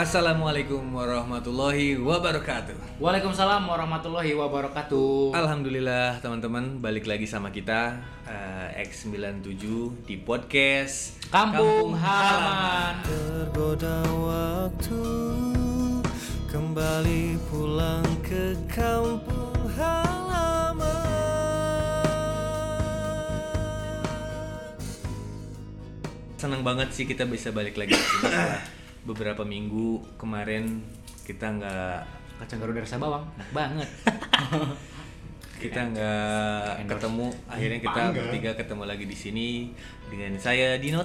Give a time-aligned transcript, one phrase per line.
[0.00, 3.04] Assalamualaikum warahmatullahi wabarakatuh.
[3.04, 5.36] Waalaikumsalam warahmatullahi wabarakatuh.
[5.36, 9.60] Alhamdulillah teman-teman balik lagi sama kita eh, X97
[10.08, 13.04] di podcast Kampung Halaman.
[13.04, 15.04] Tergoda waktu
[16.48, 20.80] kembali pulang ke kampung halaman.
[26.40, 28.64] Senang banget sih kita bisa balik lagi ke sini setelah
[29.04, 30.84] beberapa minggu kemarin
[31.24, 33.88] kita nggak Kacang Garuda rasa bawang, enak banget.
[35.62, 39.48] kita nggak ketemu akhirnya kita bertiga ketemu lagi di sini
[40.08, 41.04] dengan saya Dinot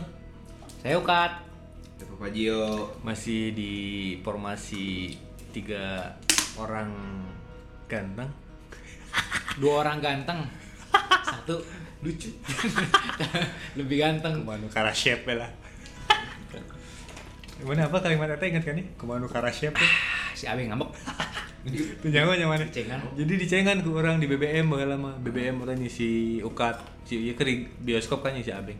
[0.79, 1.43] Saya Ukat.
[2.15, 3.73] Bapak Gio masih di
[4.23, 5.11] formasi
[5.51, 6.15] tiga
[6.55, 6.95] orang
[7.91, 8.31] ganteng
[9.59, 10.43] Dua orang ganteng.
[11.27, 11.59] Satu
[12.03, 12.31] lucu
[13.79, 14.43] lebih ganteng.
[14.43, 15.51] Kumanu Karashev lah.
[17.55, 18.85] Gimana apa kalimat itu ingat kan nih?
[18.99, 19.91] Kumanu Karashev tuh.
[20.35, 20.91] Si Abeng ngambek.
[21.65, 23.01] Itu nyawa nyaman Cengan.
[23.17, 25.17] Jadi dicengan ku orang di BBM baheula lama.
[25.17, 26.77] BBM orang si Ukat,
[27.09, 28.77] si ieu keur di bioskop kan si Abeng.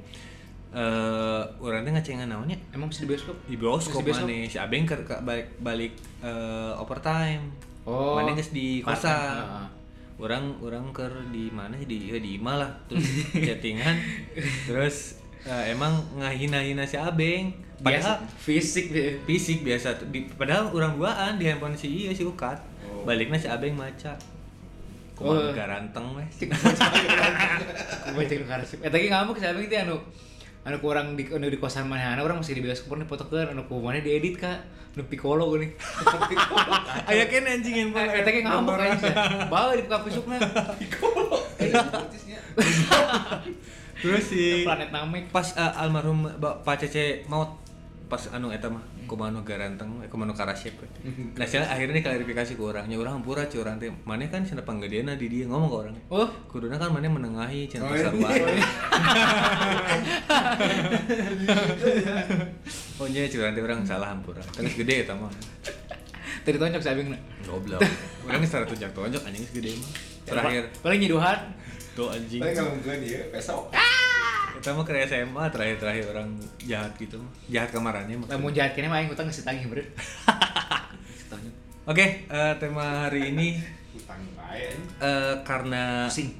[0.76, 2.60] Eh urang teh ngacengan naonnya?
[2.76, 3.34] Emang di bioskop?
[3.50, 7.50] Di bioskop di mana si Abeng ka- balik balik eh, overtime.
[7.90, 8.22] Oh.
[8.22, 9.72] Mana geus di kosan.
[10.16, 13.04] Orang orang ker di mana di ya di Ima lah terus
[13.48, 14.00] chattingan
[14.64, 17.54] terus eh, emang ngahina-hina si Abeng.
[17.76, 19.20] Biasa padahal fisik deh.
[19.30, 20.00] fisik biasa.
[20.10, 22.58] Di, padahal orang duaan di handphone si iya si Ukat.
[22.86, 23.06] Oh.
[23.06, 24.18] baliknya si Abeng maca.
[25.16, 25.32] Oh.
[25.32, 26.36] Kumaha garanteng wes
[28.16, 28.84] Gue cek karsip.
[28.84, 30.02] Eh tadi ngambek si Abeng teh anu
[30.66, 33.80] anu kurang di anu di kosan mana orang masih di bioskop nih foto anu ku
[33.80, 34.66] mana diedit kak?
[34.96, 35.76] Nu piccolo gini
[36.32, 36.72] piccolo
[37.12, 38.10] aya kan anjing handphone.
[38.16, 39.12] Eh tadi ngambek aja
[39.52, 40.40] bawa di buka pisuknya
[44.02, 45.32] terus si planet namek.
[45.32, 47.64] pas eh, almarhum Pak Cece maut
[48.06, 50.78] pas anu eta mah kumano garanteng eh, kumano karasep
[51.42, 55.18] nah saya akhirnya klarifikasi ke orangnya orang hampura ci orang teh mana kan cenah panggedeana
[55.18, 55.96] di dia ngomong ke orang.
[56.14, 56.30] Oh.
[56.50, 58.22] Kuduna kan mana menengahi cenah Oh, pasar iya.
[58.22, 58.46] baru.
[63.02, 64.42] Oh nya curang teh orang salah hampura.
[64.54, 65.34] Terus gede eta mah
[66.46, 67.10] tadi tonjok si Abeng
[67.44, 67.82] goblok.
[68.24, 69.92] Orang geus tara tunjak tonjok anjing geus gede mah.
[70.26, 70.64] Terakhir.
[70.80, 71.40] Paling nyiduhan.
[71.94, 72.42] Tuh anjing.
[72.42, 73.74] Paling kalau mungkin dia besok.
[74.56, 76.30] Kita mah ke SMA terakhir terakhir orang
[76.62, 77.32] jahat gitu mah.
[77.50, 79.90] Jahat kamarannya mah lamun jahat kene mah aing utang geus tagih beureut
[81.86, 83.62] Oke, eh, tema hari ini
[83.94, 86.34] utang bae eh, karena pusing.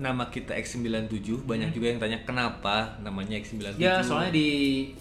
[0.00, 3.78] nama kita X97 banyak juga yang tanya kenapa namanya X97.
[3.78, 4.48] ya soalnya di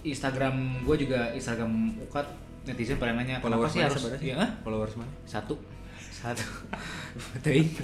[0.06, 2.28] Instagram gue juga Instagram ukat
[2.69, 4.38] netizen pada nanya kenapa sih harus sebenarnya?
[4.38, 4.47] ya?
[4.62, 5.12] Followers mana?
[5.25, 5.57] satu
[5.97, 6.46] satu
[7.44, 7.69] Teuing.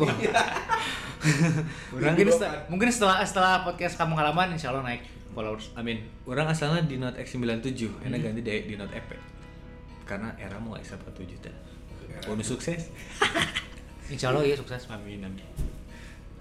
[1.96, 5.02] mungkin setelah, mungkin setelah setelah podcast kamu halaman insya Allah naik
[5.34, 6.00] followers Amin.
[6.24, 9.10] Orang asalnya di Note X97, enak ganti di, di Note EP.
[10.08, 11.56] Karena era mau X87 dah.
[12.24, 12.88] Bonus sukses.
[14.14, 15.42] insya Allah iya sukses Amin amin.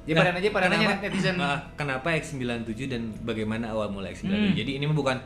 [0.04, 4.36] ya pada aja pada nanya netizen Ah, kenapa X97 dan bagaimana awal mula X97?
[4.36, 4.52] Hmm.
[4.52, 5.16] Jadi ini bukan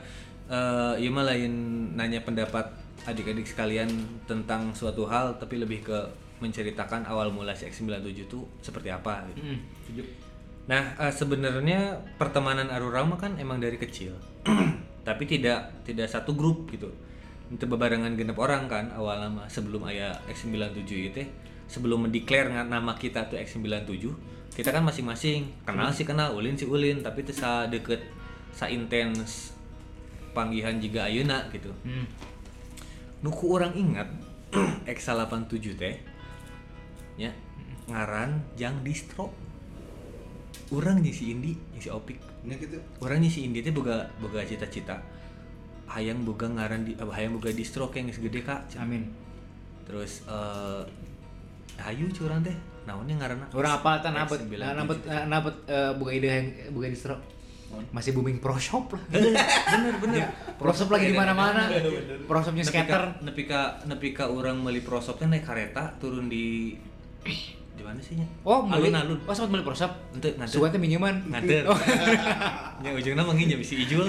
[0.49, 1.53] eh ya mah lain
[1.99, 2.71] nanya pendapat
[3.07, 3.89] adik-adik sekalian
[4.27, 5.99] tentang suatu hal tapi lebih ke
[6.39, 9.43] menceritakan awal mula si X97 itu seperti apa gitu.
[9.43, 9.59] Mm.
[10.71, 14.15] Nah, eh, sebenarnya pertemanan Arurang mah kan emang dari kecil.
[15.09, 16.93] tapi tidak tidak satu grup gitu.
[17.49, 21.25] Itu bebarengan genep orang kan awal nama sebelum aya X97 itu
[21.69, 24.09] sebelum mendeklar nama kita tuh X97
[24.57, 28.01] kita kan masing-masing kenal sih kenal ulin sih ulin tapi itu sa deket
[28.51, 29.55] sa intens
[30.33, 32.09] panggihan juga ayeuna gitu Hmm.
[33.23, 34.09] Nuku orang ingat
[34.97, 35.95] X87 teh
[37.19, 37.31] ya
[37.91, 39.33] ngaran jang distro.
[40.69, 42.21] Orang jeung si Indi jeung si Opik.
[42.45, 45.01] Ini gitu orang nih si Indi teh boga boga cita-cita.
[45.89, 48.69] Hayang boga ngaran di eh, hayang boga distro yang segede kak.
[48.69, 48.85] Cenah.
[48.85, 49.03] amin.
[49.89, 50.83] Terus eh
[51.81, 52.55] hayu curang teh
[52.85, 53.47] naonnya ngaranna?
[53.57, 54.77] Orang apa tan nabet X97.
[54.77, 54.99] nabet
[55.29, 56.47] nabet eh, buka ide yang
[56.77, 57.17] buka distro
[57.89, 59.03] masih booming pro shop lah.
[59.73, 60.25] Bener bener
[60.57, 61.69] pro shop lagi di mana mana
[62.25, 65.95] pro shopnya Nepi skater ka- nepi ka nepi ka orang meuli prosop teh naik kereta
[65.97, 66.75] turun di
[67.79, 68.27] di mana sih nya?
[68.43, 68.91] Oh beli.
[68.91, 69.23] Alun-alun.
[69.23, 69.93] Oh sempat beli pro shop?
[70.11, 70.51] Ente nganter.
[70.51, 71.63] sugan teh minjeman Nganter.
[71.71, 71.79] oh.
[72.85, 74.07] Ya ujungnya mah nginjem si Ijul.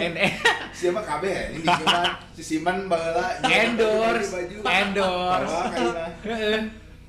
[0.73, 1.43] siapa KB ya?
[1.53, 4.49] Ini siapa si Siman baheula endorse.
[4.65, 5.57] Endorse.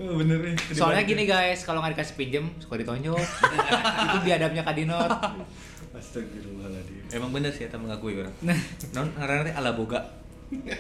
[0.00, 0.56] Oh, bener nih.
[0.72, 3.20] Soalnya gini guys, kalau nggak dikasih pinjem suka ditonjok.
[4.08, 5.12] itu biadabnya Kadinot.
[6.00, 7.12] Astagfirullahaladzim.
[7.12, 8.32] Emang bener sih, eta mengakui orang.
[8.96, 10.00] Non ngaranna teh ala boga.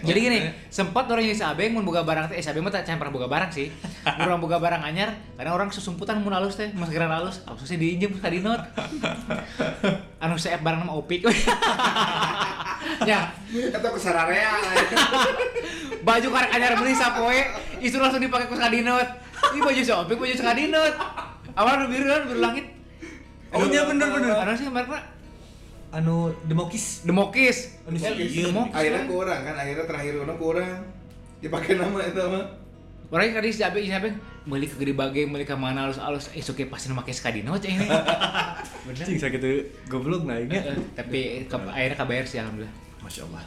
[0.02, 3.14] Jadi gini, sempat orang yang Abeng mun boga barang teh, eh Abeng mah tak pernah
[3.14, 3.70] boga barang sih.
[4.26, 8.18] Orang boga barang anyar, karena orang susumputan mun halus teh, maskeran halus, apa sih diinjem
[8.18, 8.58] ka dinot.
[10.24, 11.22] Anu saya barang nama Opik.
[13.04, 13.28] Ya,
[13.76, 14.56] Atau ke Sararea.
[16.00, 17.40] baju karek anyar beli sapoe,
[17.76, 19.08] itu langsung dipakai ke Skadinot.
[19.52, 20.94] Ini baju Shopee, baju Skadinot.
[21.56, 22.79] Awalnya biru kan, biru langit.
[23.50, 24.30] Oh, iya, bener, bener.
[24.32, 25.00] Ada sih mereknya
[25.90, 27.82] anu demokis Demokis.
[27.82, 28.46] Anu Eh, sih, iya.
[28.46, 28.70] Demokis.
[28.72, 30.78] Akhirnya kurang kan, akhirnya terakhir orang kurang.
[31.40, 32.46] Dipakai nama itu mah.
[33.10, 34.06] Orangnya tadi siapa siapa
[34.40, 37.66] beli ke gede bage, beli ke mana halus halus, eh suka pasti pakai Skadinot cah
[37.66, 37.86] ini.
[38.86, 39.02] Bener.
[39.02, 42.74] cing sakit tuh goblok naiknya Eh, Tapi ke, akhirnya KBR sih alhamdulillah.
[43.00, 43.42] masya allah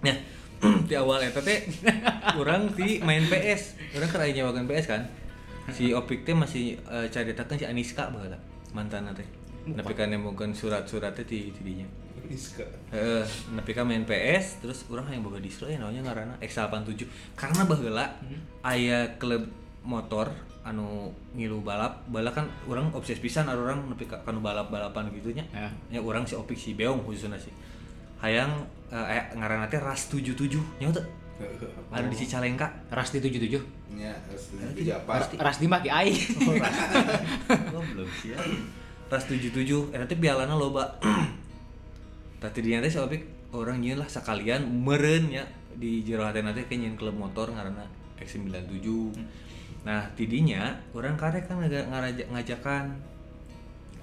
[0.00, 0.16] nah
[0.88, 1.64] di awal eta teh
[2.32, 5.02] orang ti main PS orang kan aya nyewakeun PS kan
[5.70, 8.36] si Opik teh masih uh, caritakeun si Aniska baheula
[8.76, 9.24] mantanna teh
[9.66, 11.88] nepi ka nemokeun surat-surat teh ti ti dinya
[12.26, 12.66] Niska.
[12.90, 13.22] Heeh,
[13.54, 17.06] nepi ka main PS terus orang yang boga distro ya namanya ngaranna X87
[17.38, 18.04] karena baheula
[18.60, 19.46] aya klub
[19.86, 20.34] motor
[20.66, 25.30] anu ngilu balap bala kan orang obses pisan ada orang nepi ka kanu balap-balapan gitu
[25.30, 25.70] nya Ya.
[25.94, 27.54] ya orang si Opik si Beong khususnya sih.
[28.18, 31.06] Hayang eh, ngaranna teh Ras 77 nya teu
[31.92, 33.96] ada di Cicalengka Rasti 77.
[33.96, 35.20] Ya, harus lebih apa?
[35.20, 35.34] Pasti.
[35.36, 36.10] Rasti mah ki ai.
[37.76, 38.38] Oh, belum sih ya.
[39.06, 40.98] Ras 77, eta teh bialana loba.
[42.42, 45.44] Tadi dinya teh si Opik orang nyeun lah sekalian meureun nya
[45.76, 47.86] di jero hatena teh ke nyeun klub motor ngaranna
[48.18, 48.84] X97.
[49.86, 52.84] Nah, tidinya orang karek kan ngaraja- ngajakan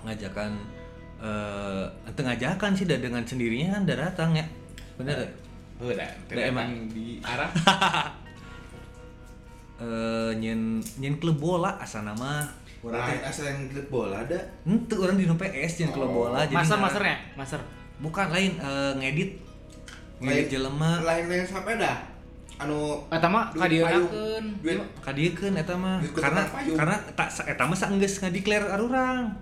[0.03, 0.51] ngajakan
[1.23, 1.85] eh
[2.23, 4.45] ngajakan sih dah dengan sendirinya kan udah datang ya.
[4.95, 5.29] Bener ya?
[5.79, 6.69] Udah, Udah, emang.
[6.89, 7.49] di arah.
[9.73, 12.45] Eh nyen nyen klub bola asa nama
[12.79, 14.37] Lain orang teh asal yang klub bola ada.
[14.63, 16.15] Ente orang di PS nyen klub Oh.
[16.23, 17.59] bola jadi Master ngara- masternya, master.
[17.97, 19.31] bukan lain eh, ngedit
[20.19, 21.97] ngedit jelema Lain yang sampai dah.
[22.55, 23.49] Anu Eta mah
[25.01, 29.33] kadiekeun eta mah Duit karena karena tak sa- eta mah saenggeus ngadeklar arurang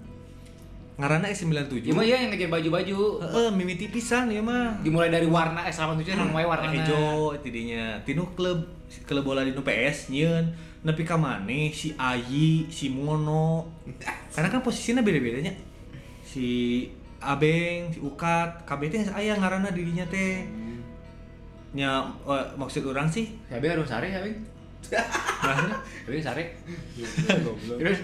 [0.99, 2.99] ngaranna S97 Cuma iya yang ngejar baju-baju.
[3.23, 4.75] heeh mimiti pisan ieu mah.
[4.83, 8.67] Dimulai dari warna S87 anu wae warna hejo tidinya tinu klub
[9.07, 10.51] klub bola di PS nyieun.
[10.81, 13.69] Nepi ka maneh si Ayi si Mono.
[14.33, 15.53] Karena kan posisinya beda-bedanya.
[16.25, 16.85] Si
[17.21, 20.43] Abeng si Ukat KB teh aya ngaranna dirinya teh.
[21.71, 23.31] Nya eh, maksud orang sih?
[23.47, 24.33] Sabe harus sare sabe.
[24.91, 25.77] maksudnya?
[26.05, 26.43] Sabe sare.
[27.79, 27.99] Terus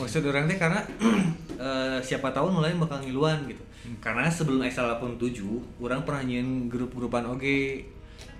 [0.00, 0.80] maksud orang teh karena
[1.60, 3.60] eh, siapa tahu mulai bakal ngiluan gitu.
[4.00, 5.44] Karena sebelum X87
[5.80, 7.84] orang pernah nyiin grup-grupan oge.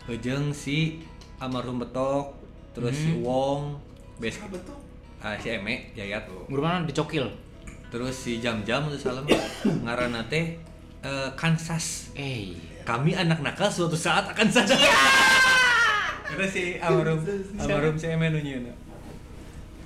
[0.09, 1.05] Hejeng si
[1.39, 2.35] Almarhum Betok
[2.73, 3.77] terus si Wong
[4.19, 4.77] Bes betul?
[5.21, 6.27] ah, si Eme Yayat.
[6.49, 6.83] Grup mana?
[6.89, 7.29] Dicokil.
[7.91, 9.27] terus si Jam-Jam terus salam
[9.85, 10.55] ngaranna teh
[11.03, 12.15] eh, Kansas.
[12.15, 12.55] Eh,
[12.87, 14.79] kami anak nakal suatu saat akan sadar.
[16.31, 17.19] Itu si almarhum
[17.59, 18.71] almarhum si Eme nu nyieun.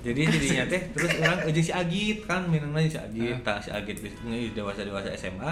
[0.05, 3.41] Jadi jadinya teh terus orang ujung si Agit kan minangna si Agit.
[3.41, 5.49] Tah si Agit bis- ngeus dewasa dewasa SMA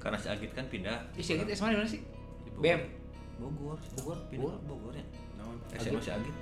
[0.00, 2.00] karena si Agit kan pindah si Agit mana mana sih?
[2.40, 2.80] di BM.
[3.36, 4.96] Bogor Bogor pindah Bogor?
[4.96, 5.04] ya.
[5.76, 6.32] SMA si Agit.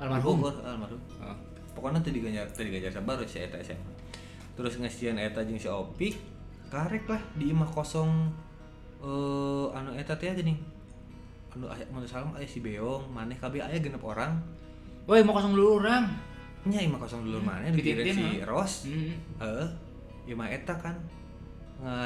[0.00, 0.40] Almarhum.
[0.40, 1.00] Bogor almarhum.
[1.20, 1.36] Oh.
[1.76, 3.92] pokoknya tadi ganjar tadi ganjar sabar si Eta SMA
[4.56, 6.16] terus ngesian Eta jeung si Opik
[6.72, 8.32] karek lah di imah kosong
[9.04, 10.56] eh anu Eta teh gini
[11.52, 14.40] anu aya mun salam aya si Beong maneh kabeh aya genep orang.
[15.04, 16.35] Woi, mau kosong dulu orang.
[16.66, 18.46] Nya imah kosong dulu maneh dikirim Dititipin, si ha?
[18.46, 19.12] Ros Hmm.
[19.38, 19.66] heeh
[20.28, 20.96] imah Eta kan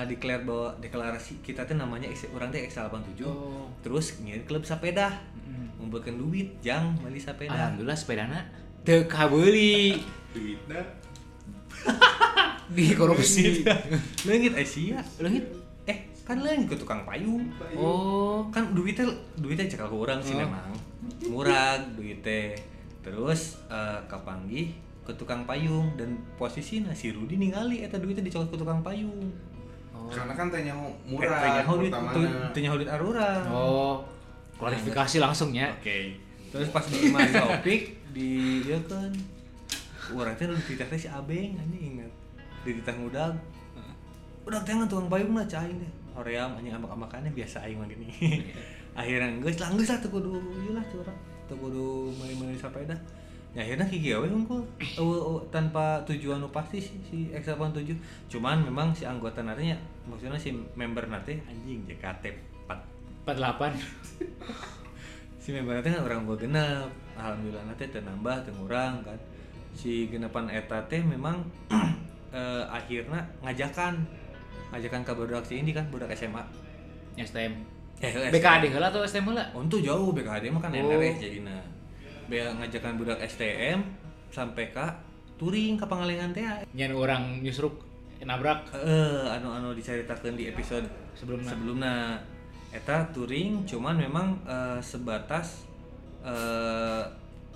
[0.04, 3.70] declare bahwa deklarasi kita teh namanya X, orang teh X87 Oh.
[3.80, 5.78] terus ngirim klub sepeda Mm.
[5.78, 8.38] ngumpulkeun duit jang beli sepeda Alhamdulillah sepedana
[8.80, 9.94] teu kabeuli
[10.30, 10.82] Duitnya.
[12.70, 13.62] di korupsi.
[14.22, 15.42] leungit Asia Leungit.
[15.84, 18.46] eh kan leungit ke tukang payung Oh.
[18.48, 20.40] kan duitnya duitnya cekal ke orang sih Oh.
[20.40, 20.70] memang
[21.26, 22.54] murah duitnya
[23.00, 28.58] terus eh, kapanggih ke tukang payung dan posisinya si Rudi ningali eta duitnya dicokot ke
[28.58, 29.30] tukang payung
[29.90, 30.08] Oh.
[30.08, 31.38] Karena kan tanya eh murah.
[31.44, 32.48] tanya duit pertamanya.
[32.56, 34.00] tanya duit arurang Oh.
[34.56, 35.68] Klarifikasi langsung ya.
[35.76, 35.98] oke
[36.50, 39.12] terus pas di imah topik di dia kan
[40.10, 42.10] orang teh udah titah teh si abeng anjing ingat
[42.66, 43.34] di titah ngudag
[44.42, 48.10] udah teh tukang payung lah cai deh hoream anjing amak amakannya biasa aing mah gini
[48.98, 51.18] akhirnya geus lah geus lah teu kudu ieu lah curang
[51.50, 52.94] teu kudu meuli-meuli sepeda
[53.50, 54.62] ya akhirnya kiki gawe unggul.
[55.50, 57.98] Tanpa tujuan pasti sih si X87
[58.30, 59.74] cuman memang si anggota nantinya
[60.06, 62.30] maksudnya si member nanti anjing JKT
[62.70, 63.74] 4 48.
[65.42, 66.90] si member nanti kan orang gua genap.
[67.18, 69.18] Alhamdulillah nanti nambah ngurang kan.
[69.74, 71.42] Si genepan eta teh memang
[72.38, 73.98] eh, akhirnya ngajakan.
[74.70, 76.46] Ngajakan ke budak si ini kan budak SMA
[77.18, 77.79] STM.
[78.00, 79.44] Eh BKD heula atau STM heula?
[79.52, 80.80] untuk jauh BKD mah kan Oh.
[80.82, 81.56] NRS jadinya
[82.26, 83.82] Bea ngajakan budak STM
[84.28, 84.94] sampai ka
[85.36, 87.74] touring ke Pangalengan teh Nyan orang nyusruk
[88.20, 91.48] nabrak eh anu anu diceritakan di episode Sebelumna.
[91.48, 91.94] sebelumnya
[92.70, 95.64] eta touring cuman memang eh, sebatas
[96.22, 97.02] eh,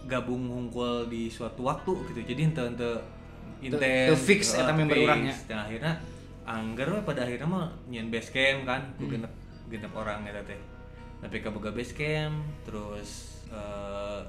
[0.04, 2.90] gabung hungkul di suatu waktu gitu jadi ente ente
[3.62, 5.04] intens fix eh, eta member fix.
[5.04, 5.34] urangnya.
[5.46, 5.92] dan akhirnya
[6.44, 9.12] angger pada akhirnya mah nyen base camp kan ku Hmm.
[9.14, 9.32] genep
[9.74, 10.60] genep orang eta teh
[11.18, 13.10] tapi kaboga base camp terus
[13.50, 14.20] eh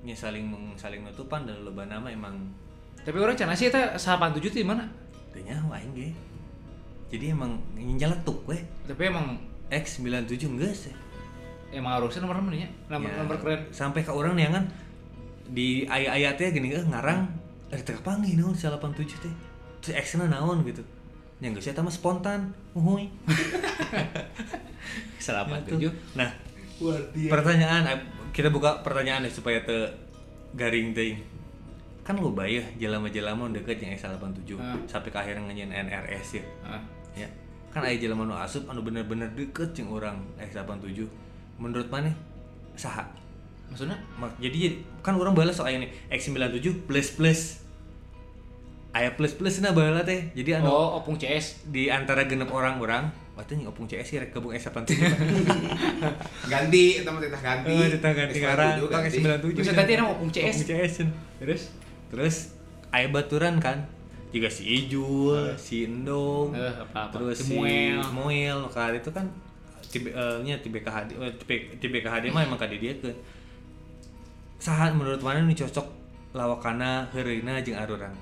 [0.00, 2.34] nya saling saling nutupan dan loba nama emang
[3.00, 4.84] Tapi orang cina sih eta 87 tuh di mana?
[5.30, 6.08] teu nyawa aing ge
[7.08, 10.94] jadi emang nyeletuk we Tapi emang X97 geus ya.
[11.72, 12.68] emang harusnya nomor mana ya?
[12.88, 13.60] Nomor, Ya, nomor keren.
[13.70, 14.64] sampai ke orang nih kan
[15.46, 17.20] di ayat-ayatnya gini eh ngarang
[17.68, 19.34] ada teka panggil naon si 87 teh
[19.78, 20.82] terus action naon gitu
[21.40, 22.40] yang geus eta mah spontan
[22.72, 23.08] uhuy
[25.18, 25.76] Salah Ya, 87.
[25.78, 25.92] tuh.
[26.14, 26.30] nah
[27.26, 27.98] pertanyaan eh,
[28.30, 29.76] kita buka pertanyaan deh supaya te
[30.54, 31.16] garing teh
[32.00, 34.74] kan lo bayar jelama-jelama deket yang X87 Ah.
[34.86, 36.80] sampai ke akhirnya nganyian NRS ya Ah.
[37.14, 37.28] ya
[37.68, 41.04] kan aya jelema nu asup anu bener-bener deket jeung orang X87
[41.56, 42.10] menurut mana
[42.74, 43.04] saha
[43.70, 43.94] Maksudnya?
[44.18, 47.59] Mak- jadi kan orang balas soal ini X97 plus plus
[48.90, 51.62] aya plus plus nah balas teh jadi anu Oh, opung CS.
[51.66, 54.98] di antara genep orang orang waktu nih opung CS sih rek gabung X87
[56.52, 59.16] ganti teman kita ganti oh kita ganti S47 ngarang Kang ganti.
[59.16, 60.54] X97 Bisa ganti nama opung CS.
[60.56, 60.94] opung CS.
[61.38, 61.62] Terus?
[62.10, 62.36] terus
[62.90, 63.86] aya baturan kan
[64.28, 67.10] juga si Ijul, si Endong, Eh, apa-apa.
[67.12, 67.98] terus Si si Muel.
[68.10, 69.26] Moel, kali itu kan
[69.92, 73.10] eh, nya tibe KHD, eh, tibe tibe KHD mah emang kade dia ke.
[74.56, 75.86] Saha menurut mana nih cocok
[76.32, 78.14] lawakana heureuina jeung arurang?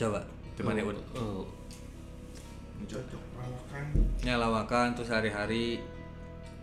[0.00, 0.20] Coba,
[0.56, 0.96] coba nih ud.
[1.12, 1.44] Oh.
[2.80, 3.20] cocok
[4.24, 5.76] Nya lawakan terus hari-hari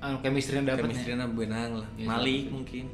[0.01, 1.89] Anu chemistry dapat chemistry-na beunang lah.
[1.97, 2.53] Iya, Malik iya.
[2.53, 2.85] mungkin.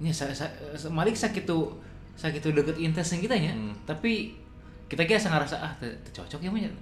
[0.00, 1.76] Nya sa, sa, sa- Malik sakit tuh
[2.16, 3.52] sakit tuh deket intensnya kita nya.
[3.52, 3.76] Hmm.
[3.84, 4.32] Tapi
[4.88, 5.72] kita kira ngerasa ah
[6.16, 6.72] cocok ya mah nya.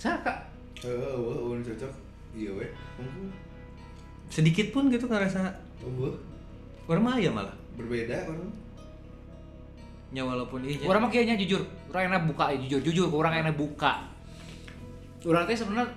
[0.00, 0.32] Saka.
[0.84, 1.92] eh wah wah cocok
[2.36, 2.68] iya weh
[4.28, 5.52] Sedikit pun gitu ngerasa
[5.84, 6.12] unggul
[6.88, 7.56] orang mah aya malah.
[7.76, 8.63] berbeda orang
[10.14, 10.86] Nya walaupun iya.
[10.86, 14.06] Orang mah kayaknya jujur, orang enak buka ya jujur, jujur orang enak buka.
[15.26, 15.90] Orang teh sebenarnya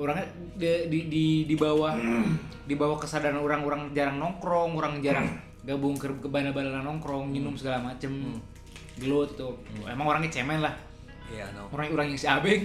[0.00, 0.26] orangnya
[0.56, 1.92] di, di, di, di bawah
[2.68, 5.28] di bawah kesadaran orang-orang jarang nongkrong, orang jarang
[5.60, 8.40] gabung ke, ke bana-bana nongkrong, minum segala macem,
[8.96, 9.60] gelut tuh.
[9.84, 10.72] Emang orangnya cemen lah.
[11.28, 11.68] Iya, no.
[11.68, 12.64] Orang orang yang si abeng,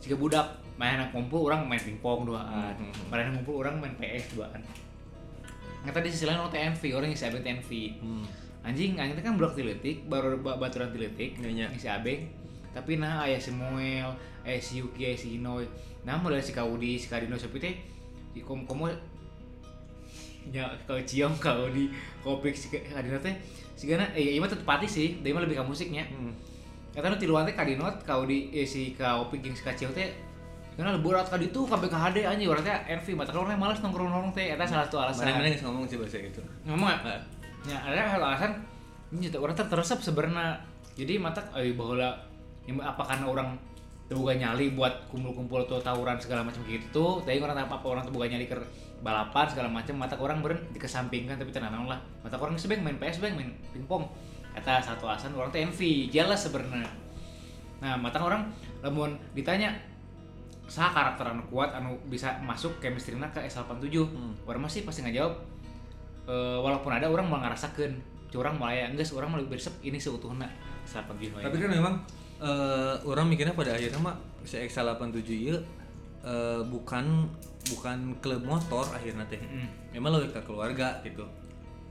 [0.00, 0.46] jika budak
[0.80, 3.06] main anak kumpul orang main pingpong duaan, Hmm, hmm, hmm.
[3.12, 4.64] main anak kumpul orang main PS duaan.
[5.84, 8.24] Nggak tadi sisi lain orang TNV, orang yang si abeng TNV Hmm.
[8.62, 11.66] Anjing anjing itu kan blok tiletik baru ba- baturan tiletik Iya, iya.
[11.72, 12.28] si abeng
[12.70, 14.08] tapi nah ayah si Moel
[14.42, 15.64] ayah si Yuki ayah si Inoy
[16.00, 17.74] nah mulai si Kaudi si Kadino seperti teh
[18.30, 18.88] si kom komo
[20.46, 23.34] ya kau cium Kaudi kopik si Kadino teh
[23.72, 26.32] si gana eh iya tetep pati sih dia mah lebih ke musiknya Hmm.
[26.90, 30.10] kata nu tiluan teh Kadino Kaudi eh, si Kaopik jeung si Kacil teh
[30.70, 34.48] karena leburat kadi tuh kabeh KHD anjing orang teh envy mata kalau malas nongkrong-nongkrong teh
[34.48, 36.40] eta salah satu alasan Mana-mana geus ngomong sih bahasa gitu.
[36.64, 37.20] ngomong nggak?
[37.68, 38.56] Nah, Ya, ada alasan
[39.12, 40.56] ini orang terteresap sebenarnya.
[40.96, 42.10] Jadi mata eh bahwa ya,
[42.80, 43.48] apa karena orang
[44.10, 47.22] terbuka nyali buat kumpul-kumpul atau tawuran segala macam gitu.
[47.22, 48.56] Tapi orang apa apa orang terbuka nyali ke
[49.00, 52.00] balapan segala macam mata orang beren dikesampingkan tapi tenang lah.
[52.24, 54.08] Mata orang sebeng main PS beng main pingpong.
[54.50, 56.90] Kata satu alasan orang tuh envy, jelas sebenarnya.
[57.80, 58.50] Nah, mata orang
[58.82, 59.72] lamun ditanya
[60.70, 64.30] sah karakter anu kuat anu bisa masuk chemistry ke S87 Hmm.
[64.46, 65.34] orang masih pasti ngajawab
[66.28, 67.92] eh, walaupun ada orang mau ngerasakan
[68.38, 70.46] orang mulai enggak orang mau bersep ini seutuhnya
[70.86, 71.94] saat pagi Tapi kan memang
[72.42, 75.56] eh, orang mikirnya pada akhirnya mah si X87 ieu
[76.24, 77.26] eh, bukan
[77.74, 79.40] bukan klub motor akhirnya teh.
[79.40, 79.98] Mm.
[79.98, 81.26] Memang lebih ke keluarga gitu.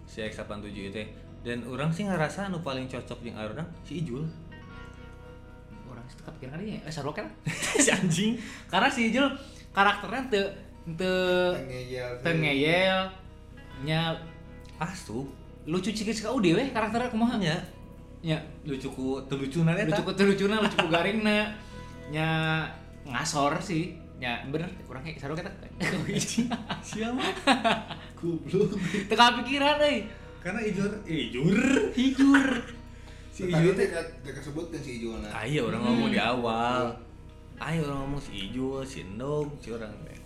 [0.08, 1.08] Si X87 ieu teh.
[1.40, 4.28] Dan orang sih ngerasa anu paling cocok jeung arurang si Ijul.
[5.90, 7.26] orang itu kepikiran kali ya eh sarwa kan
[7.82, 8.38] si anjing.
[8.70, 9.26] karena si Ijul
[9.74, 10.42] karakternya te
[10.94, 11.14] te
[11.66, 13.10] ngeyel te ngeyel
[13.82, 14.16] nya
[14.78, 15.28] Asu.
[15.68, 17.56] lucu cikis ka udah weh karakternya kumaha Nya
[18.20, 19.92] nya lucu ku lucuna eta.
[19.92, 21.52] lucu ku lucuna lucu ku garingna
[22.10, 22.28] nya
[23.06, 25.52] ngasor sih nya bener kurangnya sarwa kita
[26.84, 27.24] Siapa?
[28.20, 28.76] goblok
[29.08, 29.98] teu kepikiran euy
[30.40, 31.60] Karena Ijur, Ijur.
[31.96, 32.48] hijur
[33.36, 36.92] Si Ijul teh teh kesebutkan si Ijul nah Ayo orang ngomong di awal.
[37.60, 40.19] Ayo orang ngomong si Ijul, si Endong, si orang teh.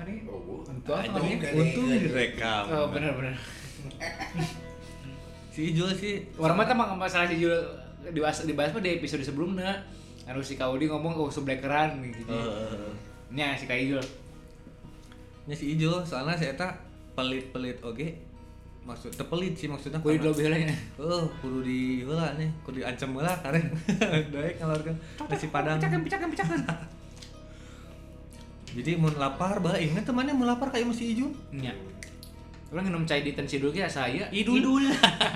[0.00, 0.24] Mari.
[0.24, 1.52] oh Untung Aduh, namanya.
[1.52, 2.64] untung direkam.
[2.66, 3.34] Oh bener bener.
[5.50, 7.52] Si Ijul sih Orang mata mah masalah si Jul
[8.08, 9.76] dibahas dibahas mah di episode sebelumnya.
[10.24, 12.22] Anu si Kaudi ngomong oh sublekeran gitu.
[12.28, 12.88] eh
[13.28, 14.00] Nya si Kaijul.
[15.42, 16.68] nya si Ijul soalnya saya eta
[17.12, 18.14] pelit-pelit oge.
[18.80, 19.98] Maksud teu pelit sih maksudnya.
[19.98, 23.64] Kudu karena- lebih heula Oh, kudu di heula nih, kudu diancam heula karen.
[24.32, 25.76] Daek ngalorkeun nasi padang.
[25.76, 26.58] Picakan picakan picakan.
[28.72, 31.74] jadi mau lapar bah ingat temannya mau lapar kayak masih hijau Nya.
[32.68, 34.58] Orang minum cai di tensi dulu ya saya Idul.
[34.58, 34.84] idul.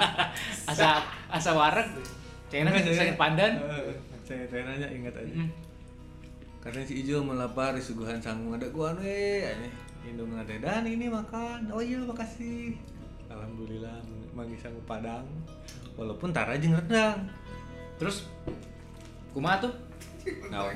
[0.71, 1.91] asa asa wareg.
[2.47, 3.59] Cina saya- sakit pandan.
[3.59, 3.91] Eh,
[4.23, 5.51] saya saya nanya ingat aja Mm.
[6.61, 9.69] karena si Ijo melapar disuguhan sanggung ada gua nih ini
[10.07, 12.73] indung ada dan ini makan oh iya makasih
[13.27, 14.01] alhamdulillah
[14.33, 15.29] manggil sanggup padang
[15.93, 17.29] walaupun tara rendang
[17.95, 18.25] Terus
[19.31, 19.75] kumaha tuh?
[20.49, 20.73] naon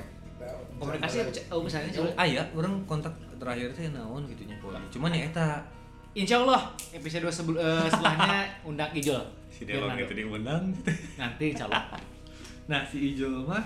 [0.79, 1.19] Komunikasi?
[1.51, 2.09] Oh, misalnya coba.
[2.15, 5.49] ah ya orang kontak terakhir teh naon gitunya pokoknya cuman ya eta
[6.15, 9.23] Insya Allah episode sebel- eh, setelahnya undang Ijol.
[9.51, 9.99] si Fernando.
[9.99, 10.65] gitu diundang
[11.15, 11.85] Nanti insya Allah.
[12.67, 13.63] nah si Ijo mah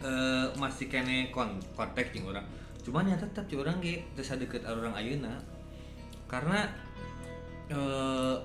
[0.00, 2.44] eh, masih kene kon kontak jeung orang
[2.84, 5.32] cuman ya tetap ci orang ge teu deket orang ayeuna
[6.28, 6.68] karena
[7.68, 8.36] eh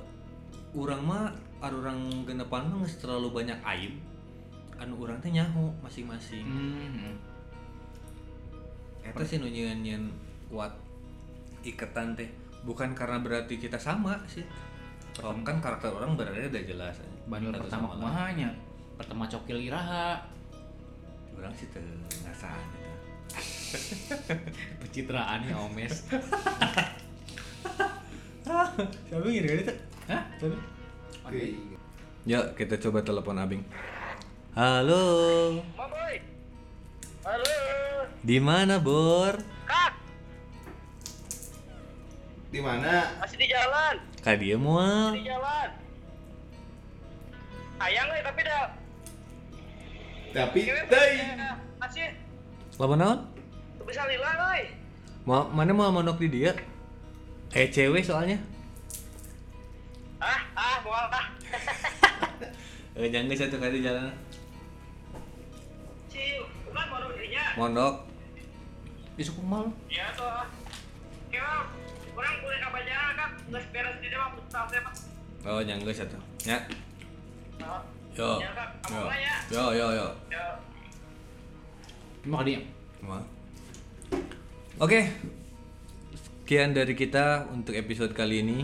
[0.71, 1.27] urang mah
[1.59, 3.93] orang genepan mah terlalu banyak aib
[4.79, 7.15] anu urang teh nyaho masing-masing Hmm.
[9.01, 10.11] eta sih nu nyeun
[10.47, 10.71] kuat
[11.61, 12.29] iketan teh
[12.61, 14.43] bukan karena berarti kita sama sih
[15.19, 16.95] Oh, kan karakter orang berarti udah jelas
[17.27, 18.47] Bandel Satu pertama kumahanya.
[18.95, 20.15] Pertama cokil iraha.
[21.35, 21.83] orang sih teu
[22.23, 22.93] ngasaan eta.
[24.79, 26.07] Pencitraan ya Omes.
[29.07, 29.73] Siapa yang ngirim itu?
[30.07, 30.23] Hah?
[31.27, 31.43] Oke.
[32.23, 33.63] Yuk kita coba telepon Abing.
[34.59, 35.55] Halo.
[35.71, 36.19] Boy.
[37.23, 37.59] Halo.
[38.19, 39.39] Di mana, Bor?
[39.63, 39.95] Kak,
[42.51, 43.07] Di mana?
[43.23, 43.95] masih di jalan.
[44.19, 45.15] Kak dia mau.
[45.15, 45.69] Di jalan.
[47.79, 48.67] Ayang euy tapi dah
[50.35, 51.13] Tapi teuy.
[51.79, 52.11] Masih
[52.75, 53.19] Lama naon?
[53.87, 54.75] Bisa lila euy.
[55.23, 56.51] Mau mana mau monok di dia?
[57.55, 58.35] Eh cewek soalnya.
[60.19, 61.27] Ah, ah, moal ah.
[62.99, 64.11] Eh jangan satu kali jalan.
[67.57, 67.95] Mondok.
[69.17, 69.65] Besok kumal.
[69.89, 70.45] Ya tuh.
[71.33, 71.65] Kira
[72.13, 74.93] orang kuliah apa aja kan geus beres di depan putar teh mah.
[75.47, 76.17] Oh jangan satu.
[76.45, 76.59] Ya.
[77.57, 77.81] Nah,
[78.13, 78.41] Yo.
[78.43, 78.51] Ya,
[78.91, 79.01] Yo.
[79.07, 79.35] ya?
[79.49, 80.07] Yo yo yo.
[80.27, 80.43] ya.
[82.27, 82.59] Mau dia.
[82.99, 83.23] Mau.
[84.79, 85.07] Oke.
[86.43, 88.59] Sekian dari kita untuk episode kali ini.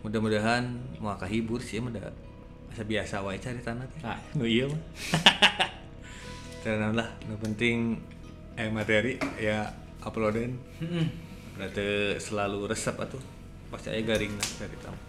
[0.00, 0.64] Mudah-mudahan
[1.02, 2.08] mau kahibur sih udah
[2.70, 4.00] masa biasa wae cari tanah teh.
[4.04, 4.18] Nah.
[4.38, 4.80] Nu iya mah.
[6.60, 7.96] Karena lah, nu penting
[8.56, 9.72] eh materi ya
[10.04, 10.52] uploadan.
[10.80, 11.06] Heeh.
[11.56, 13.22] Berarti selalu resep atuh.
[13.72, 15.00] Pasti aya garing lah dari tamu.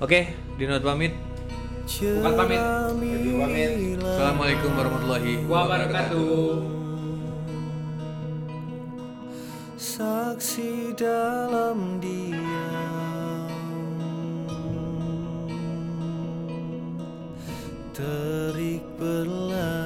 [0.00, 0.20] Oke,
[0.56, 1.12] Dinot pamit.
[1.84, 2.60] Bukan pamit.
[2.60, 3.70] Jadi pamit.
[4.00, 6.82] Assalamualaikum warahmatullahi Wabarakatuh.
[9.82, 13.50] saksi dalam diam
[17.90, 19.81] terik berlari-lari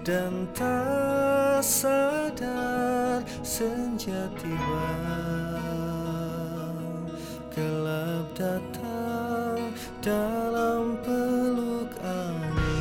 [0.00, 4.88] dan tak sadar senja tiba
[7.52, 12.80] gelap datang dalam peluk angin.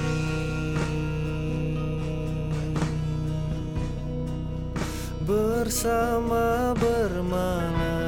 [5.27, 7.99] Bersama bermalam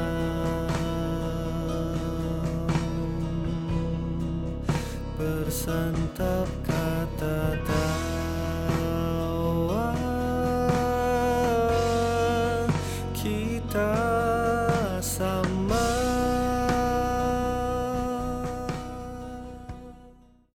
[5.20, 6.48] bersantap